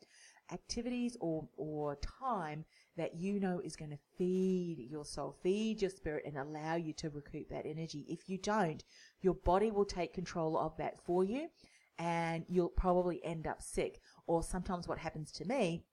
activities 0.53 1.17
or, 1.21 1.47
or 1.57 1.97
time 1.97 2.65
that 2.99 3.17
you 3.17 3.41
know 3.41 3.61
is 3.65 3.77
going 3.77 3.91
to 3.91 3.99
feed 4.17 4.87
your 4.91 5.05
soul, 5.05 5.37
feed 5.43 5.81
your 5.81 5.91
spirit, 5.91 6.25
and 6.27 6.37
allow 6.37 6.75
you 6.75 6.93
to 6.95 7.11
recoup 7.11 7.49
that 7.49 7.67
energy. 7.67 8.05
If 8.09 8.29
you 8.29 8.39
don't, 8.39 8.83
your 9.21 9.35
body 9.35 9.71
will 9.71 9.85
take 9.85 10.13
control 10.13 10.59
of 10.59 10.77
that 10.77 11.01
for 11.05 11.25
you 11.25 11.49
and 11.99 12.45
you'll 12.49 12.69
probably 12.69 13.25
end 13.25 13.47
up 13.47 13.63
sick. 13.63 14.01
Or 14.27 14.43
sometimes 14.43 14.87
what 14.87 14.99
happens 14.99 15.33
to 15.33 15.45
me 15.45 15.85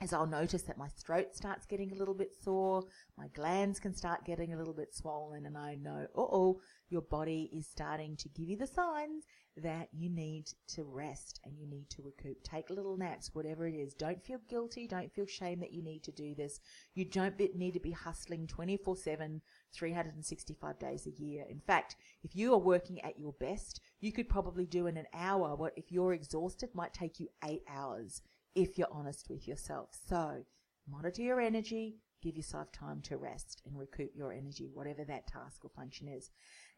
is 0.00 0.12
I'll 0.12 0.26
notice 0.26 0.62
that 0.62 0.78
my 0.78 0.88
throat 0.88 1.34
starts 1.34 1.66
getting 1.66 1.92
a 1.92 1.96
little 1.96 2.14
bit 2.14 2.30
sore, 2.42 2.84
my 3.16 3.26
glands 3.28 3.80
can 3.80 3.94
start 3.94 4.24
getting 4.24 4.52
a 4.52 4.56
little 4.56 4.74
bit 4.74 4.94
swollen, 4.94 5.46
and 5.46 5.58
I 5.58 5.74
know, 5.74 6.06
oh, 6.14 6.60
your 6.88 7.02
body 7.02 7.50
is 7.52 7.66
starting 7.66 8.16
to 8.16 8.28
give 8.28 8.48
you 8.48 8.56
the 8.56 8.66
signs 8.66 9.24
that 9.56 9.88
you 9.92 10.08
need 10.08 10.44
to 10.68 10.84
rest 10.84 11.40
and 11.44 11.58
you 11.58 11.66
need 11.66 11.90
to 11.90 12.02
recoup. 12.02 12.42
Take 12.44 12.70
little 12.70 12.96
naps, 12.96 13.34
whatever 13.34 13.66
it 13.66 13.74
is. 13.74 13.92
Don't 13.92 14.24
feel 14.24 14.38
guilty. 14.48 14.86
Don't 14.86 15.12
feel 15.12 15.26
shame 15.26 15.58
that 15.60 15.72
you 15.72 15.82
need 15.82 16.04
to 16.04 16.12
do 16.12 16.34
this. 16.34 16.60
You 16.94 17.04
don't 17.04 17.38
need 17.56 17.74
to 17.74 17.80
be 17.80 17.90
hustling 17.90 18.46
24 18.46 18.96
7, 18.96 19.42
365 19.74 20.78
days 20.78 21.06
a 21.06 21.22
year. 21.22 21.44
In 21.50 21.60
fact, 21.60 21.96
if 22.22 22.36
you 22.36 22.52
are 22.54 22.58
working 22.58 23.00
at 23.00 23.18
your 23.18 23.32
best, 23.40 23.80
you 24.00 24.12
could 24.12 24.28
probably 24.28 24.64
do 24.64 24.86
in 24.86 24.96
an 24.96 25.06
hour 25.12 25.56
what 25.56 25.72
if 25.76 25.90
you're 25.90 26.12
exhausted 26.12 26.70
might 26.72 26.94
take 26.94 27.18
you 27.18 27.28
eight 27.44 27.62
hours 27.68 28.22
if 28.54 28.78
you're 28.78 28.92
honest 28.92 29.28
with 29.28 29.46
yourself. 29.46 29.90
So 30.08 30.44
monitor 30.88 31.22
your 31.22 31.40
energy, 31.40 31.96
give 32.22 32.36
yourself 32.36 32.72
time 32.72 33.00
to 33.02 33.16
rest 33.16 33.62
and 33.64 33.78
recoup 33.78 34.10
your 34.14 34.32
energy, 34.32 34.70
whatever 34.72 35.04
that 35.04 35.26
task 35.26 35.64
or 35.64 35.70
function 35.70 36.08
is. 36.08 36.30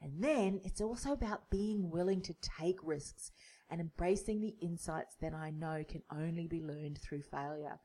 And 0.03 0.23
then 0.23 0.61
it's 0.65 0.81
also 0.81 1.12
about 1.12 1.50
being 1.50 1.91
willing 1.91 2.23
to 2.23 2.35
take 2.59 2.77
risks 2.83 3.33
and 3.71 3.81
embracing 3.81 4.41
the 4.41 4.57
insights 4.61 5.17
that 5.21 5.35
I 5.35 5.50
know 5.50 5.85
can 5.89 6.03
only 6.12 6.47
be 6.47 6.61
learned 6.61 6.99
through 6.99 7.23
failure 7.23 7.79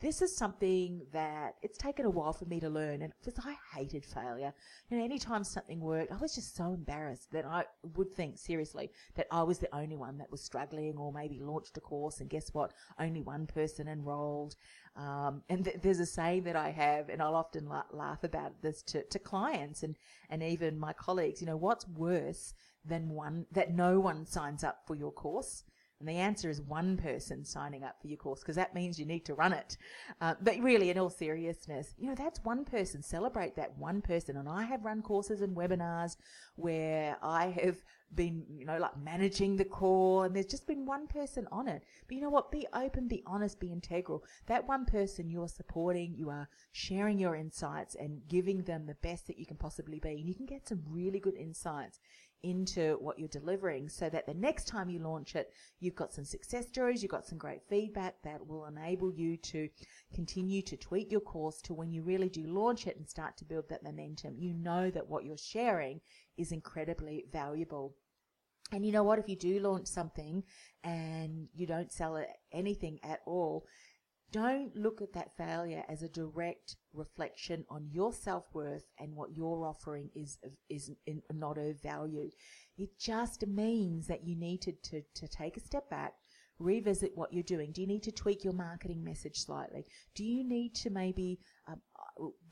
this 0.00 0.22
is 0.22 0.34
something 0.34 1.02
that 1.12 1.56
it's 1.62 1.76
taken 1.76 2.06
a 2.06 2.10
while 2.10 2.32
for 2.32 2.46
me 2.46 2.58
to 2.60 2.70
learn 2.70 3.02
and 3.02 3.12
because 3.22 3.38
I 3.44 3.54
hated 3.76 4.04
failure. 4.04 4.52
You 4.88 4.96
know, 4.96 5.04
anytime 5.04 5.44
something 5.44 5.78
worked, 5.80 6.10
I 6.10 6.16
was 6.16 6.34
just 6.34 6.56
so 6.56 6.72
embarrassed 6.72 7.30
that 7.32 7.44
I 7.44 7.64
would 7.96 8.10
think 8.12 8.38
seriously 8.38 8.90
that 9.16 9.26
I 9.30 9.42
was 9.42 9.58
the 9.58 9.74
only 9.74 9.96
one 9.96 10.16
that 10.18 10.30
was 10.30 10.40
struggling 10.40 10.96
or 10.96 11.12
maybe 11.12 11.38
launched 11.38 11.76
a 11.76 11.80
course 11.80 12.20
and 12.20 12.30
guess 12.30 12.54
what? 12.54 12.72
Only 12.98 13.20
one 13.20 13.46
person 13.46 13.88
enrolled. 13.88 14.56
Um, 14.96 15.42
and 15.50 15.64
th- 15.64 15.76
there's 15.82 16.00
a 16.00 16.06
saying 16.06 16.44
that 16.44 16.56
I 16.56 16.70
have 16.70 17.10
and 17.10 17.20
I'll 17.20 17.36
often 17.36 17.68
la- 17.68 17.84
laugh 17.92 18.24
about 18.24 18.62
this 18.62 18.82
to, 18.84 19.02
to 19.04 19.18
clients 19.18 19.82
and, 19.82 19.96
and 20.30 20.42
even 20.42 20.78
my 20.78 20.94
colleagues, 20.94 21.42
you 21.42 21.46
know, 21.46 21.58
what's 21.58 21.86
worse 21.86 22.54
than 22.86 23.10
one, 23.10 23.44
that 23.52 23.74
no 23.74 24.00
one 24.00 24.24
signs 24.24 24.64
up 24.64 24.86
for 24.86 24.94
your 24.94 25.12
course? 25.12 25.64
And 26.00 26.08
the 26.08 26.14
answer 26.14 26.48
is 26.48 26.62
one 26.62 26.96
person 26.96 27.44
signing 27.44 27.84
up 27.84 28.00
for 28.00 28.08
your 28.08 28.16
course 28.16 28.40
because 28.40 28.56
that 28.56 28.74
means 28.74 28.98
you 28.98 29.04
need 29.04 29.26
to 29.26 29.34
run 29.34 29.52
it. 29.52 29.76
Uh, 30.20 30.34
but 30.40 30.58
really, 30.60 30.88
in 30.88 30.98
all 30.98 31.10
seriousness, 31.10 31.94
you 31.98 32.08
know, 32.08 32.14
that's 32.14 32.42
one 32.42 32.64
person. 32.64 33.02
Celebrate 33.02 33.54
that 33.56 33.76
one 33.76 34.00
person. 34.00 34.38
And 34.38 34.48
I 34.48 34.64
have 34.64 34.84
run 34.84 35.02
courses 35.02 35.42
and 35.42 35.54
webinars 35.54 36.16
where 36.56 37.18
I 37.22 37.48
have 37.62 37.76
been, 38.14 38.44
you 38.56 38.64
know, 38.64 38.78
like 38.78 38.96
managing 39.02 39.56
the 39.56 39.64
core 39.64 40.24
and 40.24 40.34
there's 40.34 40.46
just 40.46 40.66
been 40.66 40.86
one 40.86 41.06
person 41.06 41.46
on 41.52 41.68
it. 41.68 41.84
But 42.08 42.14
you 42.16 42.22
know 42.22 42.30
what? 42.30 42.50
Be 42.50 42.66
open, 42.72 43.06
be 43.06 43.22
honest, 43.26 43.60
be 43.60 43.70
integral. 43.70 44.24
That 44.46 44.66
one 44.66 44.84
person 44.84 45.30
you're 45.30 45.48
supporting, 45.48 46.14
you 46.16 46.30
are 46.30 46.48
sharing 46.72 47.18
your 47.18 47.36
insights 47.36 47.94
and 47.94 48.22
giving 48.28 48.62
them 48.62 48.86
the 48.86 48.94
best 48.94 49.26
that 49.26 49.38
you 49.38 49.46
can 49.46 49.56
possibly 49.56 50.00
be. 50.00 50.10
And 50.10 50.26
you 50.26 50.34
can 50.34 50.46
get 50.46 50.66
some 50.66 50.82
really 50.88 51.20
good 51.20 51.36
insights 51.36 52.00
into 52.42 52.96
what 53.00 53.18
you're 53.18 53.28
delivering 53.28 53.88
so 53.88 54.08
that 54.08 54.26
the 54.26 54.34
next 54.34 54.66
time 54.66 54.88
you 54.88 54.98
launch 54.98 55.34
it, 55.36 55.52
you've 55.78 55.94
got 55.94 56.12
some 56.12 56.24
success 56.24 56.66
stories, 56.68 57.02
you've 57.02 57.10
got 57.10 57.26
some 57.26 57.38
great 57.38 57.62
feedback 57.68 58.14
that 58.22 58.46
will 58.46 58.66
enable 58.66 59.12
you 59.12 59.36
to 59.36 59.68
continue 60.14 60.62
to 60.62 60.76
tweak 60.76 61.10
your 61.10 61.20
course 61.20 61.60
to 61.62 61.74
when 61.74 61.92
you 61.92 62.02
really 62.02 62.28
do 62.28 62.46
launch 62.46 62.86
it 62.86 62.96
and 62.96 63.08
start 63.08 63.36
to 63.36 63.44
build 63.44 63.68
that 63.68 63.82
momentum. 63.82 64.36
You 64.38 64.54
know 64.54 64.90
that 64.90 65.08
what 65.08 65.24
you're 65.24 65.36
sharing 65.36 66.00
is 66.36 66.52
incredibly 66.52 67.24
valuable. 67.32 67.94
And 68.72 68.86
you 68.86 68.92
know 68.92 69.02
what? 69.02 69.18
If 69.18 69.28
you 69.28 69.36
do 69.36 69.58
launch 69.58 69.86
something 69.88 70.44
and 70.84 71.48
you 71.54 71.66
don't 71.66 71.92
sell 71.92 72.16
it 72.16 72.28
anything 72.52 73.00
at 73.02 73.20
all, 73.26 73.66
don't 74.32 74.74
look 74.76 75.02
at 75.02 75.12
that 75.14 75.36
failure 75.36 75.82
as 75.88 76.02
a 76.02 76.08
direct 76.08 76.76
reflection 76.92 77.64
on 77.68 77.88
your 77.90 78.12
self-worth 78.12 78.86
and 78.98 79.14
what 79.14 79.34
you're 79.34 79.64
offering 79.64 80.10
is 80.14 80.38
is 80.68 80.90
not 81.32 81.58
of 81.58 81.80
value. 81.82 82.30
It 82.78 82.98
just 82.98 83.46
means 83.46 84.06
that 84.06 84.24
you 84.24 84.36
need 84.36 84.62
to, 84.62 84.72
to, 84.72 85.02
to 85.14 85.28
take 85.28 85.56
a 85.56 85.60
step 85.60 85.90
back, 85.90 86.14
revisit 86.58 87.12
what 87.14 87.32
you're 87.32 87.42
doing. 87.42 87.72
Do 87.72 87.80
you 87.80 87.86
need 87.86 88.02
to 88.04 88.12
tweak 88.12 88.44
your 88.44 88.52
marketing 88.52 89.04
message 89.04 89.38
slightly? 89.38 89.84
Do 90.14 90.24
you 90.24 90.44
need 90.48 90.74
to 90.76 90.90
maybe 90.90 91.40
um, 91.68 91.80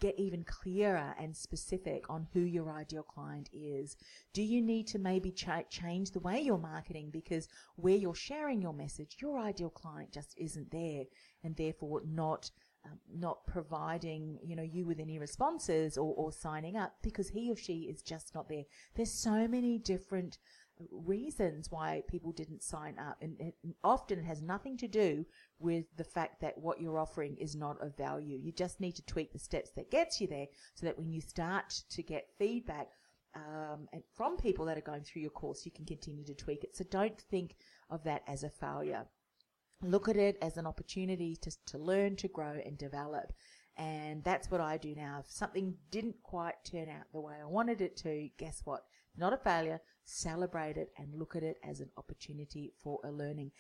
get 0.01 0.19
even 0.19 0.45
clearer 0.45 1.15
and 1.19 1.37
specific 1.37 2.09
on 2.09 2.27
who 2.33 2.41
your 2.41 2.71
ideal 2.71 3.03
client 3.03 3.49
is? 3.53 3.97
Do 4.33 4.43
you 4.43 4.63
need 4.63 4.87
to 4.89 4.99
maybe 4.99 5.31
ch- 5.31 5.69
change 5.71 6.11
the 6.11 6.21
way 6.21 6.41
you're 6.41 6.59
marketing 6.59 7.11
because 7.11 7.49
where 7.77 7.97
you're 7.97 8.15
sharing 8.15 8.63
your 8.63 8.73
message, 8.73 9.17
your 9.21 9.39
ideal 9.39 9.71
client 9.71 10.13
just 10.13 10.35
isn't 10.37 10.71
there 10.71 11.05
and 11.43 11.57
therefore 11.57 12.03
not 12.07 12.51
um, 12.85 12.99
not 13.13 13.45
providing 13.47 14.39
you 14.43 14.55
know 14.55 14.63
you 14.63 14.87
with 14.87 15.01
any 15.01 15.19
responses 15.19 15.99
or, 15.99 16.15
or 16.15 16.31
signing 16.31 16.77
up 16.77 16.95
because 17.03 17.29
he 17.29 17.51
or 17.51 17.57
she 17.57 17.89
is 17.91 18.03
just 18.03 18.35
not 18.35 18.49
there. 18.49 18.65
There's 18.95 19.13
so 19.13 19.49
many 19.49 19.79
different 19.79 20.39
reasons 20.91 21.71
why 21.71 22.03
people 22.09 22.33
didn't 22.33 22.63
sign 22.63 22.99
up. 22.99 23.17
And 23.21 23.39
it, 23.41 23.55
often 23.83 24.19
it 24.19 24.25
has 24.25 24.43
nothing 24.43 24.77
to 24.79 24.89
do 24.89 25.25
with 25.59 25.87
the 25.97 26.05
fact 26.05 26.41
that 26.41 26.59
what 26.59 26.81
you're 26.81 26.99
offering 26.99 27.37
is 27.37 27.55
not 27.55 27.81
of 27.83 27.97
value. 27.97 28.39
You 28.41 28.53
just 28.53 28.81
need 28.81 28.97
to 28.97 29.07
tweak 29.07 29.33
the 29.33 29.39
steps 29.39 29.71
that 29.77 29.91
gets 29.91 30.21
you 30.21 30.27
there 30.27 30.47
so 30.75 30.87
that 30.87 30.99
when 30.99 31.11
you 31.11 31.21
start 31.21 31.83
to 31.91 32.03
get 32.03 32.29
feedback 32.39 32.89
um, 33.35 33.89
and 33.93 34.03
from 34.15 34.37
people 34.37 34.65
that 34.67 34.79
are 34.79 34.83
going 34.83 35.03
through 35.03 35.23
your 35.23 35.31
course, 35.31 35.65
you 35.65 35.73
can 35.73 35.85
continue 35.85 36.25
to 36.25 36.35
tweak 36.35 36.65
it. 36.65 36.77
So 36.77 36.85
don't 36.85 37.21
think 37.21 37.57
of 37.91 38.05
that 38.05 38.23
as 38.27 38.43
a 38.43 38.51
failure. 38.51 39.05
Look 39.83 40.09
at 40.09 40.17
it 40.17 40.39
as 40.43 40.57
an 40.57 40.67
opportunity 40.67 41.37
to, 41.37 41.53
to 41.67 41.79
learn, 41.79 42.17
to 42.17 42.29
grow, 42.29 42.59
and 42.65 42.77
develop. 42.77 43.33
And 43.77 44.25
that's 44.25 44.51
what 44.51 44.61
I 44.61 44.77
do 44.77 44.95
now. 44.97 45.19
If 45.21 45.31
something 45.31 45.77
didn't 45.91 46.17
quite 46.23 46.57
turn 46.65 46.89
out 46.89 47.05
the 47.13 47.21
way 47.21 47.35
I 47.41 47.47
wanted 47.47 47.81
it 47.81 47.97
to, 47.99 48.29
guess 48.37 48.63
what? 48.65 48.83
Not 49.19 49.33
a 49.33 49.37
failure. 49.37 49.81
Celebrate 50.05 50.77
it 50.77 50.91
and 50.97 51.15
look 51.15 51.37
at 51.37 51.43
it 51.43 51.59
as 51.69 51.81
an 51.81 51.91
opportunity 51.97 52.73
for 52.83 53.01
a 53.05 53.11
learning. 53.11 53.51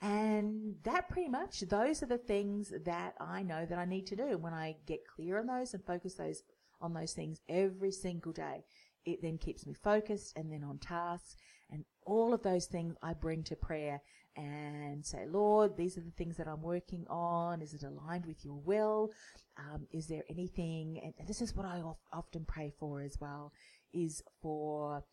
And 0.00 0.76
that 0.84 1.08
pretty 1.10 1.28
much, 1.28 1.60
those 1.60 2.02
are 2.02 2.06
the 2.06 2.16
things 2.16 2.72
that 2.86 3.14
I 3.20 3.42
know 3.42 3.66
that 3.66 3.78
I 3.78 3.84
need 3.84 4.06
to 4.06 4.16
do. 4.16 4.38
When 4.38 4.54
I 4.54 4.76
get 4.86 5.00
clear 5.06 5.38
on 5.38 5.46
those 5.46 5.74
and 5.74 5.84
focus 5.84 6.14
those 6.14 6.42
on 6.80 6.94
those 6.94 7.12
things 7.12 7.40
every 7.48 7.92
single 7.92 8.32
day, 8.32 8.64
it 9.04 9.20
then 9.20 9.36
keeps 9.36 9.66
me 9.66 9.74
focused 9.74 10.32
and 10.36 10.50
then 10.50 10.64
on 10.64 10.78
tasks. 10.78 11.36
And 11.70 11.84
all 12.06 12.32
of 12.32 12.42
those 12.42 12.66
things 12.66 12.96
I 13.02 13.12
bring 13.12 13.42
to 13.44 13.56
prayer 13.56 14.00
and 14.40 15.04
say, 15.04 15.26
Lord, 15.26 15.76
these 15.76 15.98
are 15.98 16.02
the 16.02 16.10
things 16.12 16.36
that 16.36 16.48
I'm 16.48 16.62
working 16.62 17.06
on. 17.08 17.60
Is 17.60 17.74
it 17.74 17.82
aligned 17.82 18.26
with 18.26 18.44
your 18.44 18.60
will? 18.64 19.10
Um, 19.58 19.86
is 19.92 20.06
there 20.06 20.22
anything? 20.30 21.00
And 21.02 21.28
this 21.28 21.42
is 21.42 21.54
what 21.54 21.66
I 21.66 21.82
often 22.12 22.44
pray 22.46 22.72
for 22.78 23.02
as 23.02 23.18
well, 23.20 23.52
is 23.92 24.22
for 24.40 25.04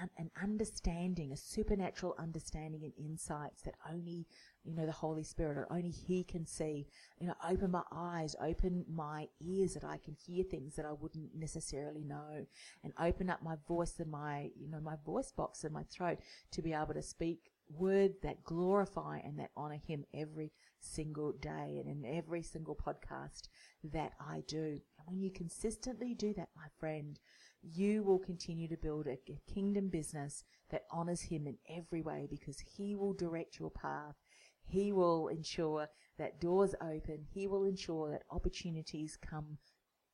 un- 0.00 0.10
an 0.16 0.30
understanding, 0.42 1.32
a 1.32 1.36
supernatural 1.36 2.14
understanding 2.18 2.82
and 2.84 2.92
insights 2.98 3.62
that 3.62 3.74
only, 3.90 4.26
you 4.64 4.74
know, 4.74 4.86
the 4.86 4.92
Holy 4.92 5.24
Spirit 5.24 5.58
or 5.58 5.66
only 5.70 5.90
He 5.90 6.24
can 6.24 6.46
see. 6.46 6.86
You 7.18 7.26
know, 7.26 7.34
open 7.46 7.70
my 7.70 7.82
eyes, 7.92 8.34
open 8.40 8.84
my 8.88 9.28
ears 9.40 9.74
that 9.74 9.84
I 9.84 9.98
can 9.98 10.14
hear 10.26 10.44
things 10.44 10.76
that 10.76 10.86
I 10.86 10.92
wouldn't 10.92 11.34
necessarily 11.34 12.04
know, 12.04 12.46
and 12.82 12.92
open 12.98 13.28
up 13.28 13.42
my 13.42 13.56
voice 13.68 13.94
and 13.98 14.10
my, 14.10 14.50
you 14.58 14.70
know, 14.70 14.80
my 14.80 14.96
voice 15.04 15.32
box 15.32 15.64
and 15.64 15.74
my 15.74 15.82
throat 15.84 16.18
to 16.52 16.62
be 16.62 16.72
able 16.72 16.94
to 16.94 17.02
speak 17.02 17.50
words 17.70 18.18
that 18.22 18.44
glorify 18.44 19.18
and 19.18 19.38
that 19.38 19.50
honor 19.56 19.80
Him 19.86 20.04
every 20.14 20.52
single 20.80 21.32
day 21.32 21.82
and 21.82 21.86
in 21.86 22.04
every 22.16 22.42
single 22.42 22.74
podcast 22.74 23.48
that 23.84 24.12
I 24.20 24.42
do. 24.46 24.80
And 24.98 25.06
when 25.06 25.20
you 25.20 25.30
consistently 25.30 26.14
do 26.14 26.34
that, 26.34 26.48
my 26.56 26.66
friend, 26.78 27.18
you 27.62 28.02
will 28.02 28.18
continue 28.18 28.68
to 28.68 28.76
build 28.76 29.06
a, 29.06 29.18
a 29.28 29.40
kingdom 29.52 29.88
business 29.88 30.44
that 30.70 30.84
honors 30.90 31.22
Him 31.22 31.46
in 31.46 31.58
every 31.68 32.02
way 32.02 32.26
because 32.30 32.58
He 32.60 32.94
will 32.94 33.12
direct 33.12 33.58
your 33.58 33.70
path. 33.70 34.16
He 34.64 34.92
will 34.92 35.28
ensure 35.28 35.88
that 36.18 36.40
doors 36.40 36.74
open. 36.80 37.26
He 37.32 37.46
will 37.46 37.64
ensure 37.64 38.10
that 38.10 38.22
opportunities 38.30 39.16
come 39.20 39.58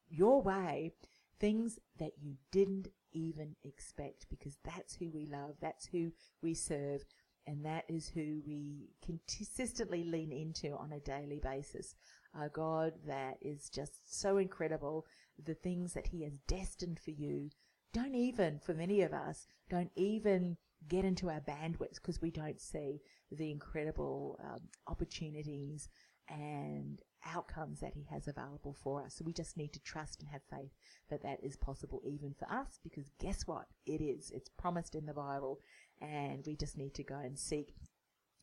your 0.09 0.41
way, 0.43 0.93
things 1.41 1.79
that 1.99 2.13
you 2.21 2.37
didn't 2.53 2.89
even 3.13 3.57
expect 3.65 4.27
because 4.31 4.59
that's 4.65 4.95
who 4.95 5.11
we 5.11 5.27
love. 5.27 5.57
That's 5.61 5.87
who 5.87 6.13
we 6.43 6.55
serve. 6.55 7.05
And 7.47 7.65
that 7.65 7.85
is 7.89 8.09
who 8.09 8.43
we 8.47 8.91
consistently 9.05 10.03
lean 10.05 10.33
into 10.33 10.75
on 10.77 10.93
a 10.93 11.01
daily 11.01 11.41
basis. 11.43 11.95
A 12.39 12.49
God 12.49 12.93
that 13.07 13.37
is 13.41 13.71
just 13.71 14.21
so 14.21 14.39
incredible. 14.39 15.07
The 15.45 15.55
things 15.55 15.93
that 15.95 16.09
He 16.09 16.25
has 16.25 16.39
destined 16.49 16.99
for 16.99 17.13
you 17.13 17.51
don't 17.93 18.15
even, 18.15 18.59
for 18.59 18.75
many 18.75 19.03
of 19.03 19.13
us, 19.13 19.47
don't 19.71 19.91
even 19.97 20.57
get 20.89 21.05
into 21.05 21.31
our 21.31 21.41
bandwidth 21.41 21.95
because 21.95 22.21
we 22.21 22.31
don't 22.31 22.61
see 22.61 23.01
the 23.31 23.51
incredible 23.51 24.39
um, 24.45 24.61
opportunities 24.87 25.89
and 26.29 27.01
outcomes 27.25 27.81
that 27.81 27.95
He 27.95 28.07
has 28.11 28.29
available 28.29 28.75
for 28.83 29.03
us. 29.05 29.15
So 29.15 29.25
we 29.25 29.33
just 29.33 29.57
need 29.57 29.73
to 29.73 29.81
trust 29.81 30.21
and 30.21 30.31
have 30.31 30.43
faith 30.51 30.73
that 31.11 31.23
that 31.23 31.39
is 31.43 31.57
possible 31.57 32.03
even 32.05 32.35
for 32.39 32.51
us 32.53 32.79
because 32.83 33.11
guess 33.21 33.47
what? 33.47 33.67
It 33.87 34.01
is. 34.03 34.31
It's 34.35 34.51
promised 34.51 34.95
in 34.95 35.07
the 35.07 35.15
Bible 35.15 35.61
and 36.01 36.45
we 36.47 36.57
just 36.57 36.77
need 36.77 36.95
to 36.95 37.03
go 37.03 37.17
and 37.17 37.39
seek 37.39 37.75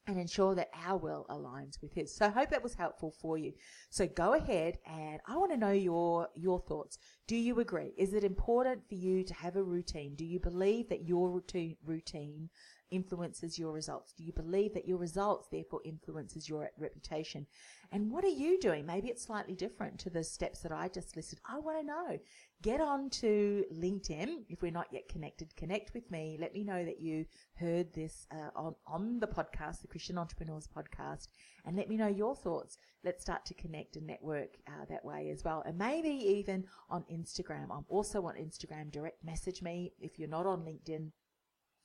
and 0.05 0.19
ensure 0.19 0.53
that 0.55 0.69
our 0.85 0.97
will 0.97 1.25
aligns 1.29 1.81
with 1.81 1.93
his. 1.93 2.13
So 2.13 2.25
I 2.25 2.29
hope 2.29 2.49
that 2.49 2.63
was 2.63 2.73
helpful 2.73 3.13
for 3.21 3.37
you. 3.37 3.53
So 3.89 4.05
go 4.05 4.33
ahead 4.33 4.77
and 4.85 5.19
I 5.27 5.37
want 5.37 5.51
to 5.51 5.57
know 5.57 5.71
your 5.71 6.27
your 6.35 6.59
thoughts. 6.59 6.97
Do 7.27 7.37
you 7.37 7.59
agree? 7.59 7.93
Is 7.97 8.13
it 8.13 8.23
important 8.23 8.87
for 8.89 8.95
you 8.95 9.23
to 9.23 9.33
have 9.33 9.55
a 9.55 9.63
routine? 9.63 10.15
Do 10.15 10.25
you 10.25 10.39
believe 10.39 10.89
that 10.89 11.07
your 11.07 11.29
routine 11.29 11.77
routine 11.85 12.49
influences 12.93 13.57
your 13.59 13.73
results? 13.73 14.13
Do 14.13 14.23
you 14.23 14.31
believe 14.31 14.73
that 14.73 14.87
your 14.87 14.97
results 14.97 15.47
therefore 15.51 15.81
influences 15.83 16.47
your 16.47 16.69
reputation? 16.77 17.47
And 17.91 18.09
what 18.09 18.23
are 18.23 18.29
you 18.29 18.59
doing? 18.59 18.85
Maybe 18.85 19.09
it's 19.09 19.23
slightly 19.23 19.55
different 19.55 19.99
to 19.99 20.09
the 20.09 20.23
steps 20.23 20.61
that 20.61 20.71
I 20.71 20.87
just 20.87 21.15
listed. 21.15 21.39
I 21.45 21.59
want 21.59 21.79
to 21.79 21.85
know. 21.85 22.19
Get 22.61 22.81
on 22.81 23.09
to 23.11 23.65
LinkedIn. 23.73 24.45
If 24.49 24.61
we're 24.61 24.71
not 24.71 24.87
yet 24.91 25.09
connected, 25.09 25.55
connect 25.55 25.93
with 25.93 26.09
me. 26.09 26.37
Let 26.39 26.53
me 26.53 26.63
know 26.63 26.85
that 26.85 27.01
you 27.01 27.25
heard 27.55 27.93
this 27.93 28.25
uh, 28.31 28.49
on, 28.55 28.75
on 28.87 29.19
the 29.19 29.27
podcast, 29.27 29.81
the 29.81 29.87
Christian 29.87 30.17
Entrepreneurs 30.17 30.67
podcast, 30.67 31.27
and 31.65 31.75
let 31.75 31.89
me 31.89 31.97
know 31.97 32.07
your 32.07 32.35
thoughts. 32.35 32.77
Let's 33.03 33.21
start 33.21 33.45
to 33.47 33.53
connect 33.53 33.97
and 33.97 34.07
network 34.07 34.55
uh, 34.67 34.85
that 34.89 35.03
way 35.03 35.29
as 35.29 35.43
well. 35.43 35.61
And 35.65 35.77
maybe 35.77 36.09
even 36.09 36.65
on 36.89 37.03
Instagram. 37.11 37.67
I'm 37.69 37.85
also 37.89 38.25
on 38.25 38.35
Instagram. 38.35 38.91
Direct 38.91 39.23
message 39.23 39.61
me 39.61 39.91
if 39.99 40.17
you're 40.17 40.29
not 40.29 40.45
on 40.45 40.61
LinkedIn 40.61 41.11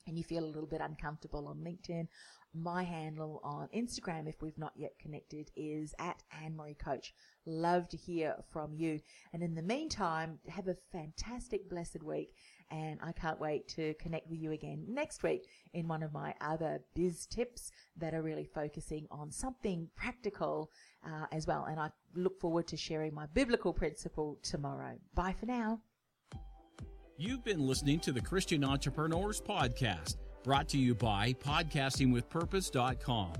and 0.08 0.18
you 0.18 0.24
feel 0.24 0.44
a 0.44 0.46
little 0.46 0.66
bit 0.66 0.80
uncomfortable 0.80 1.46
on 1.46 1.58
LinkedIn, 1.58 2.08
my 2.54 2.82
handle 2.82 3.40
on 3.44 3.68
Instagram, 3.76 4.26
if 4.26 4.40
we've 4.40 4.58
not 4.58 4.72
yet 4.74 4.98
connected, 4.98 5.50
is 5.54 5.94
at 5.98 6.22
Anne 6.42 6.56
Marie 6.56 6.74
Coach. 6.74 7.14
Love 7.46 7.88
to 7.90 7.96
hear 7.96 8.34
from 8.50 8.74
you. 8.74 9.00
And 9.32 9.42
in 9.42 9.54
the 9.54 9.62
meantime, 9.62 10.38
have 10.48 10.68
a 10.68 10.76
fantastic, 10.90 11.68
blessed 11.68 12.02
week. 12.02 12.32
And 12.70 12.98
I 13.02 13.12
can't 13.12 13.40
wait 13.40 13.68
to 13.68 13.94
connect 13.94 14.28
with 14.28 14.40
you 14.40 14.52
again 14.52 14.84
next 14.88 15.22
week 15.22 15.46
in 15.72 15.88
one 15.88 16.02
of 16.02 16.12
my 16.12 16.34
other 16.40 16.80
biz 16.94 17.26
tips 17.26 17.70
that 17.96 18.14
are 18.14 18.22
really 18.22 18.44
focusing 18.44 19.06
on 19.10 19.30
something 19.30 19.88
practical 19.96 20.70
uh, 21.06 21.26
as 21.32 21.46
well. 21.46 21.64
And 21.64 21.80
I 21.80 21.90
look 22.14 22.40
forward 22.40 22.66
to 22.68 22.76
sharing 22.76 23.14
my 23.14 23.26
biblical 23.26 23.72
principle 23.72 24.38
tomorrow. 24.42 24.96
Bye 25.14 25.34
for 25.38 25.46
now. 25.46 25.80
You've 27.20 27.42
been 27.42 27.66
listening 27.66 27.98
to 28.00 28.12
the 28.12 28.20
Christian 28.20 28.62
Entrepreneurs 28.62 29.40
Podcast, 29.40 30.18
brought 30.44 30.68
to 30.68 30.78
you 30.78 30.94
by 30.94 31.32
podcastingwithpurpose.com. 31.32 33.32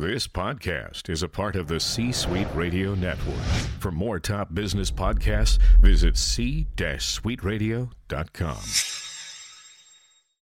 This 0.00 0.28
podcast 0.28 1.10
is 1.10 1.24
a 1.24 1.28
part 1.28 1.56
of 1.56 1.66
the 1.66 1.80
C 1.80 2.12
Suite 2.12 2.46
Radio 2.54 2.94
Network. 2.94 3.34
For 3.80 3.90
more 3.90 4.20
top 4.20 4.54
business 4.54 4.92
podcasts, 4.92 5.58
visit 5.80 6.16
c-suiteradio.com. 6.16 8.97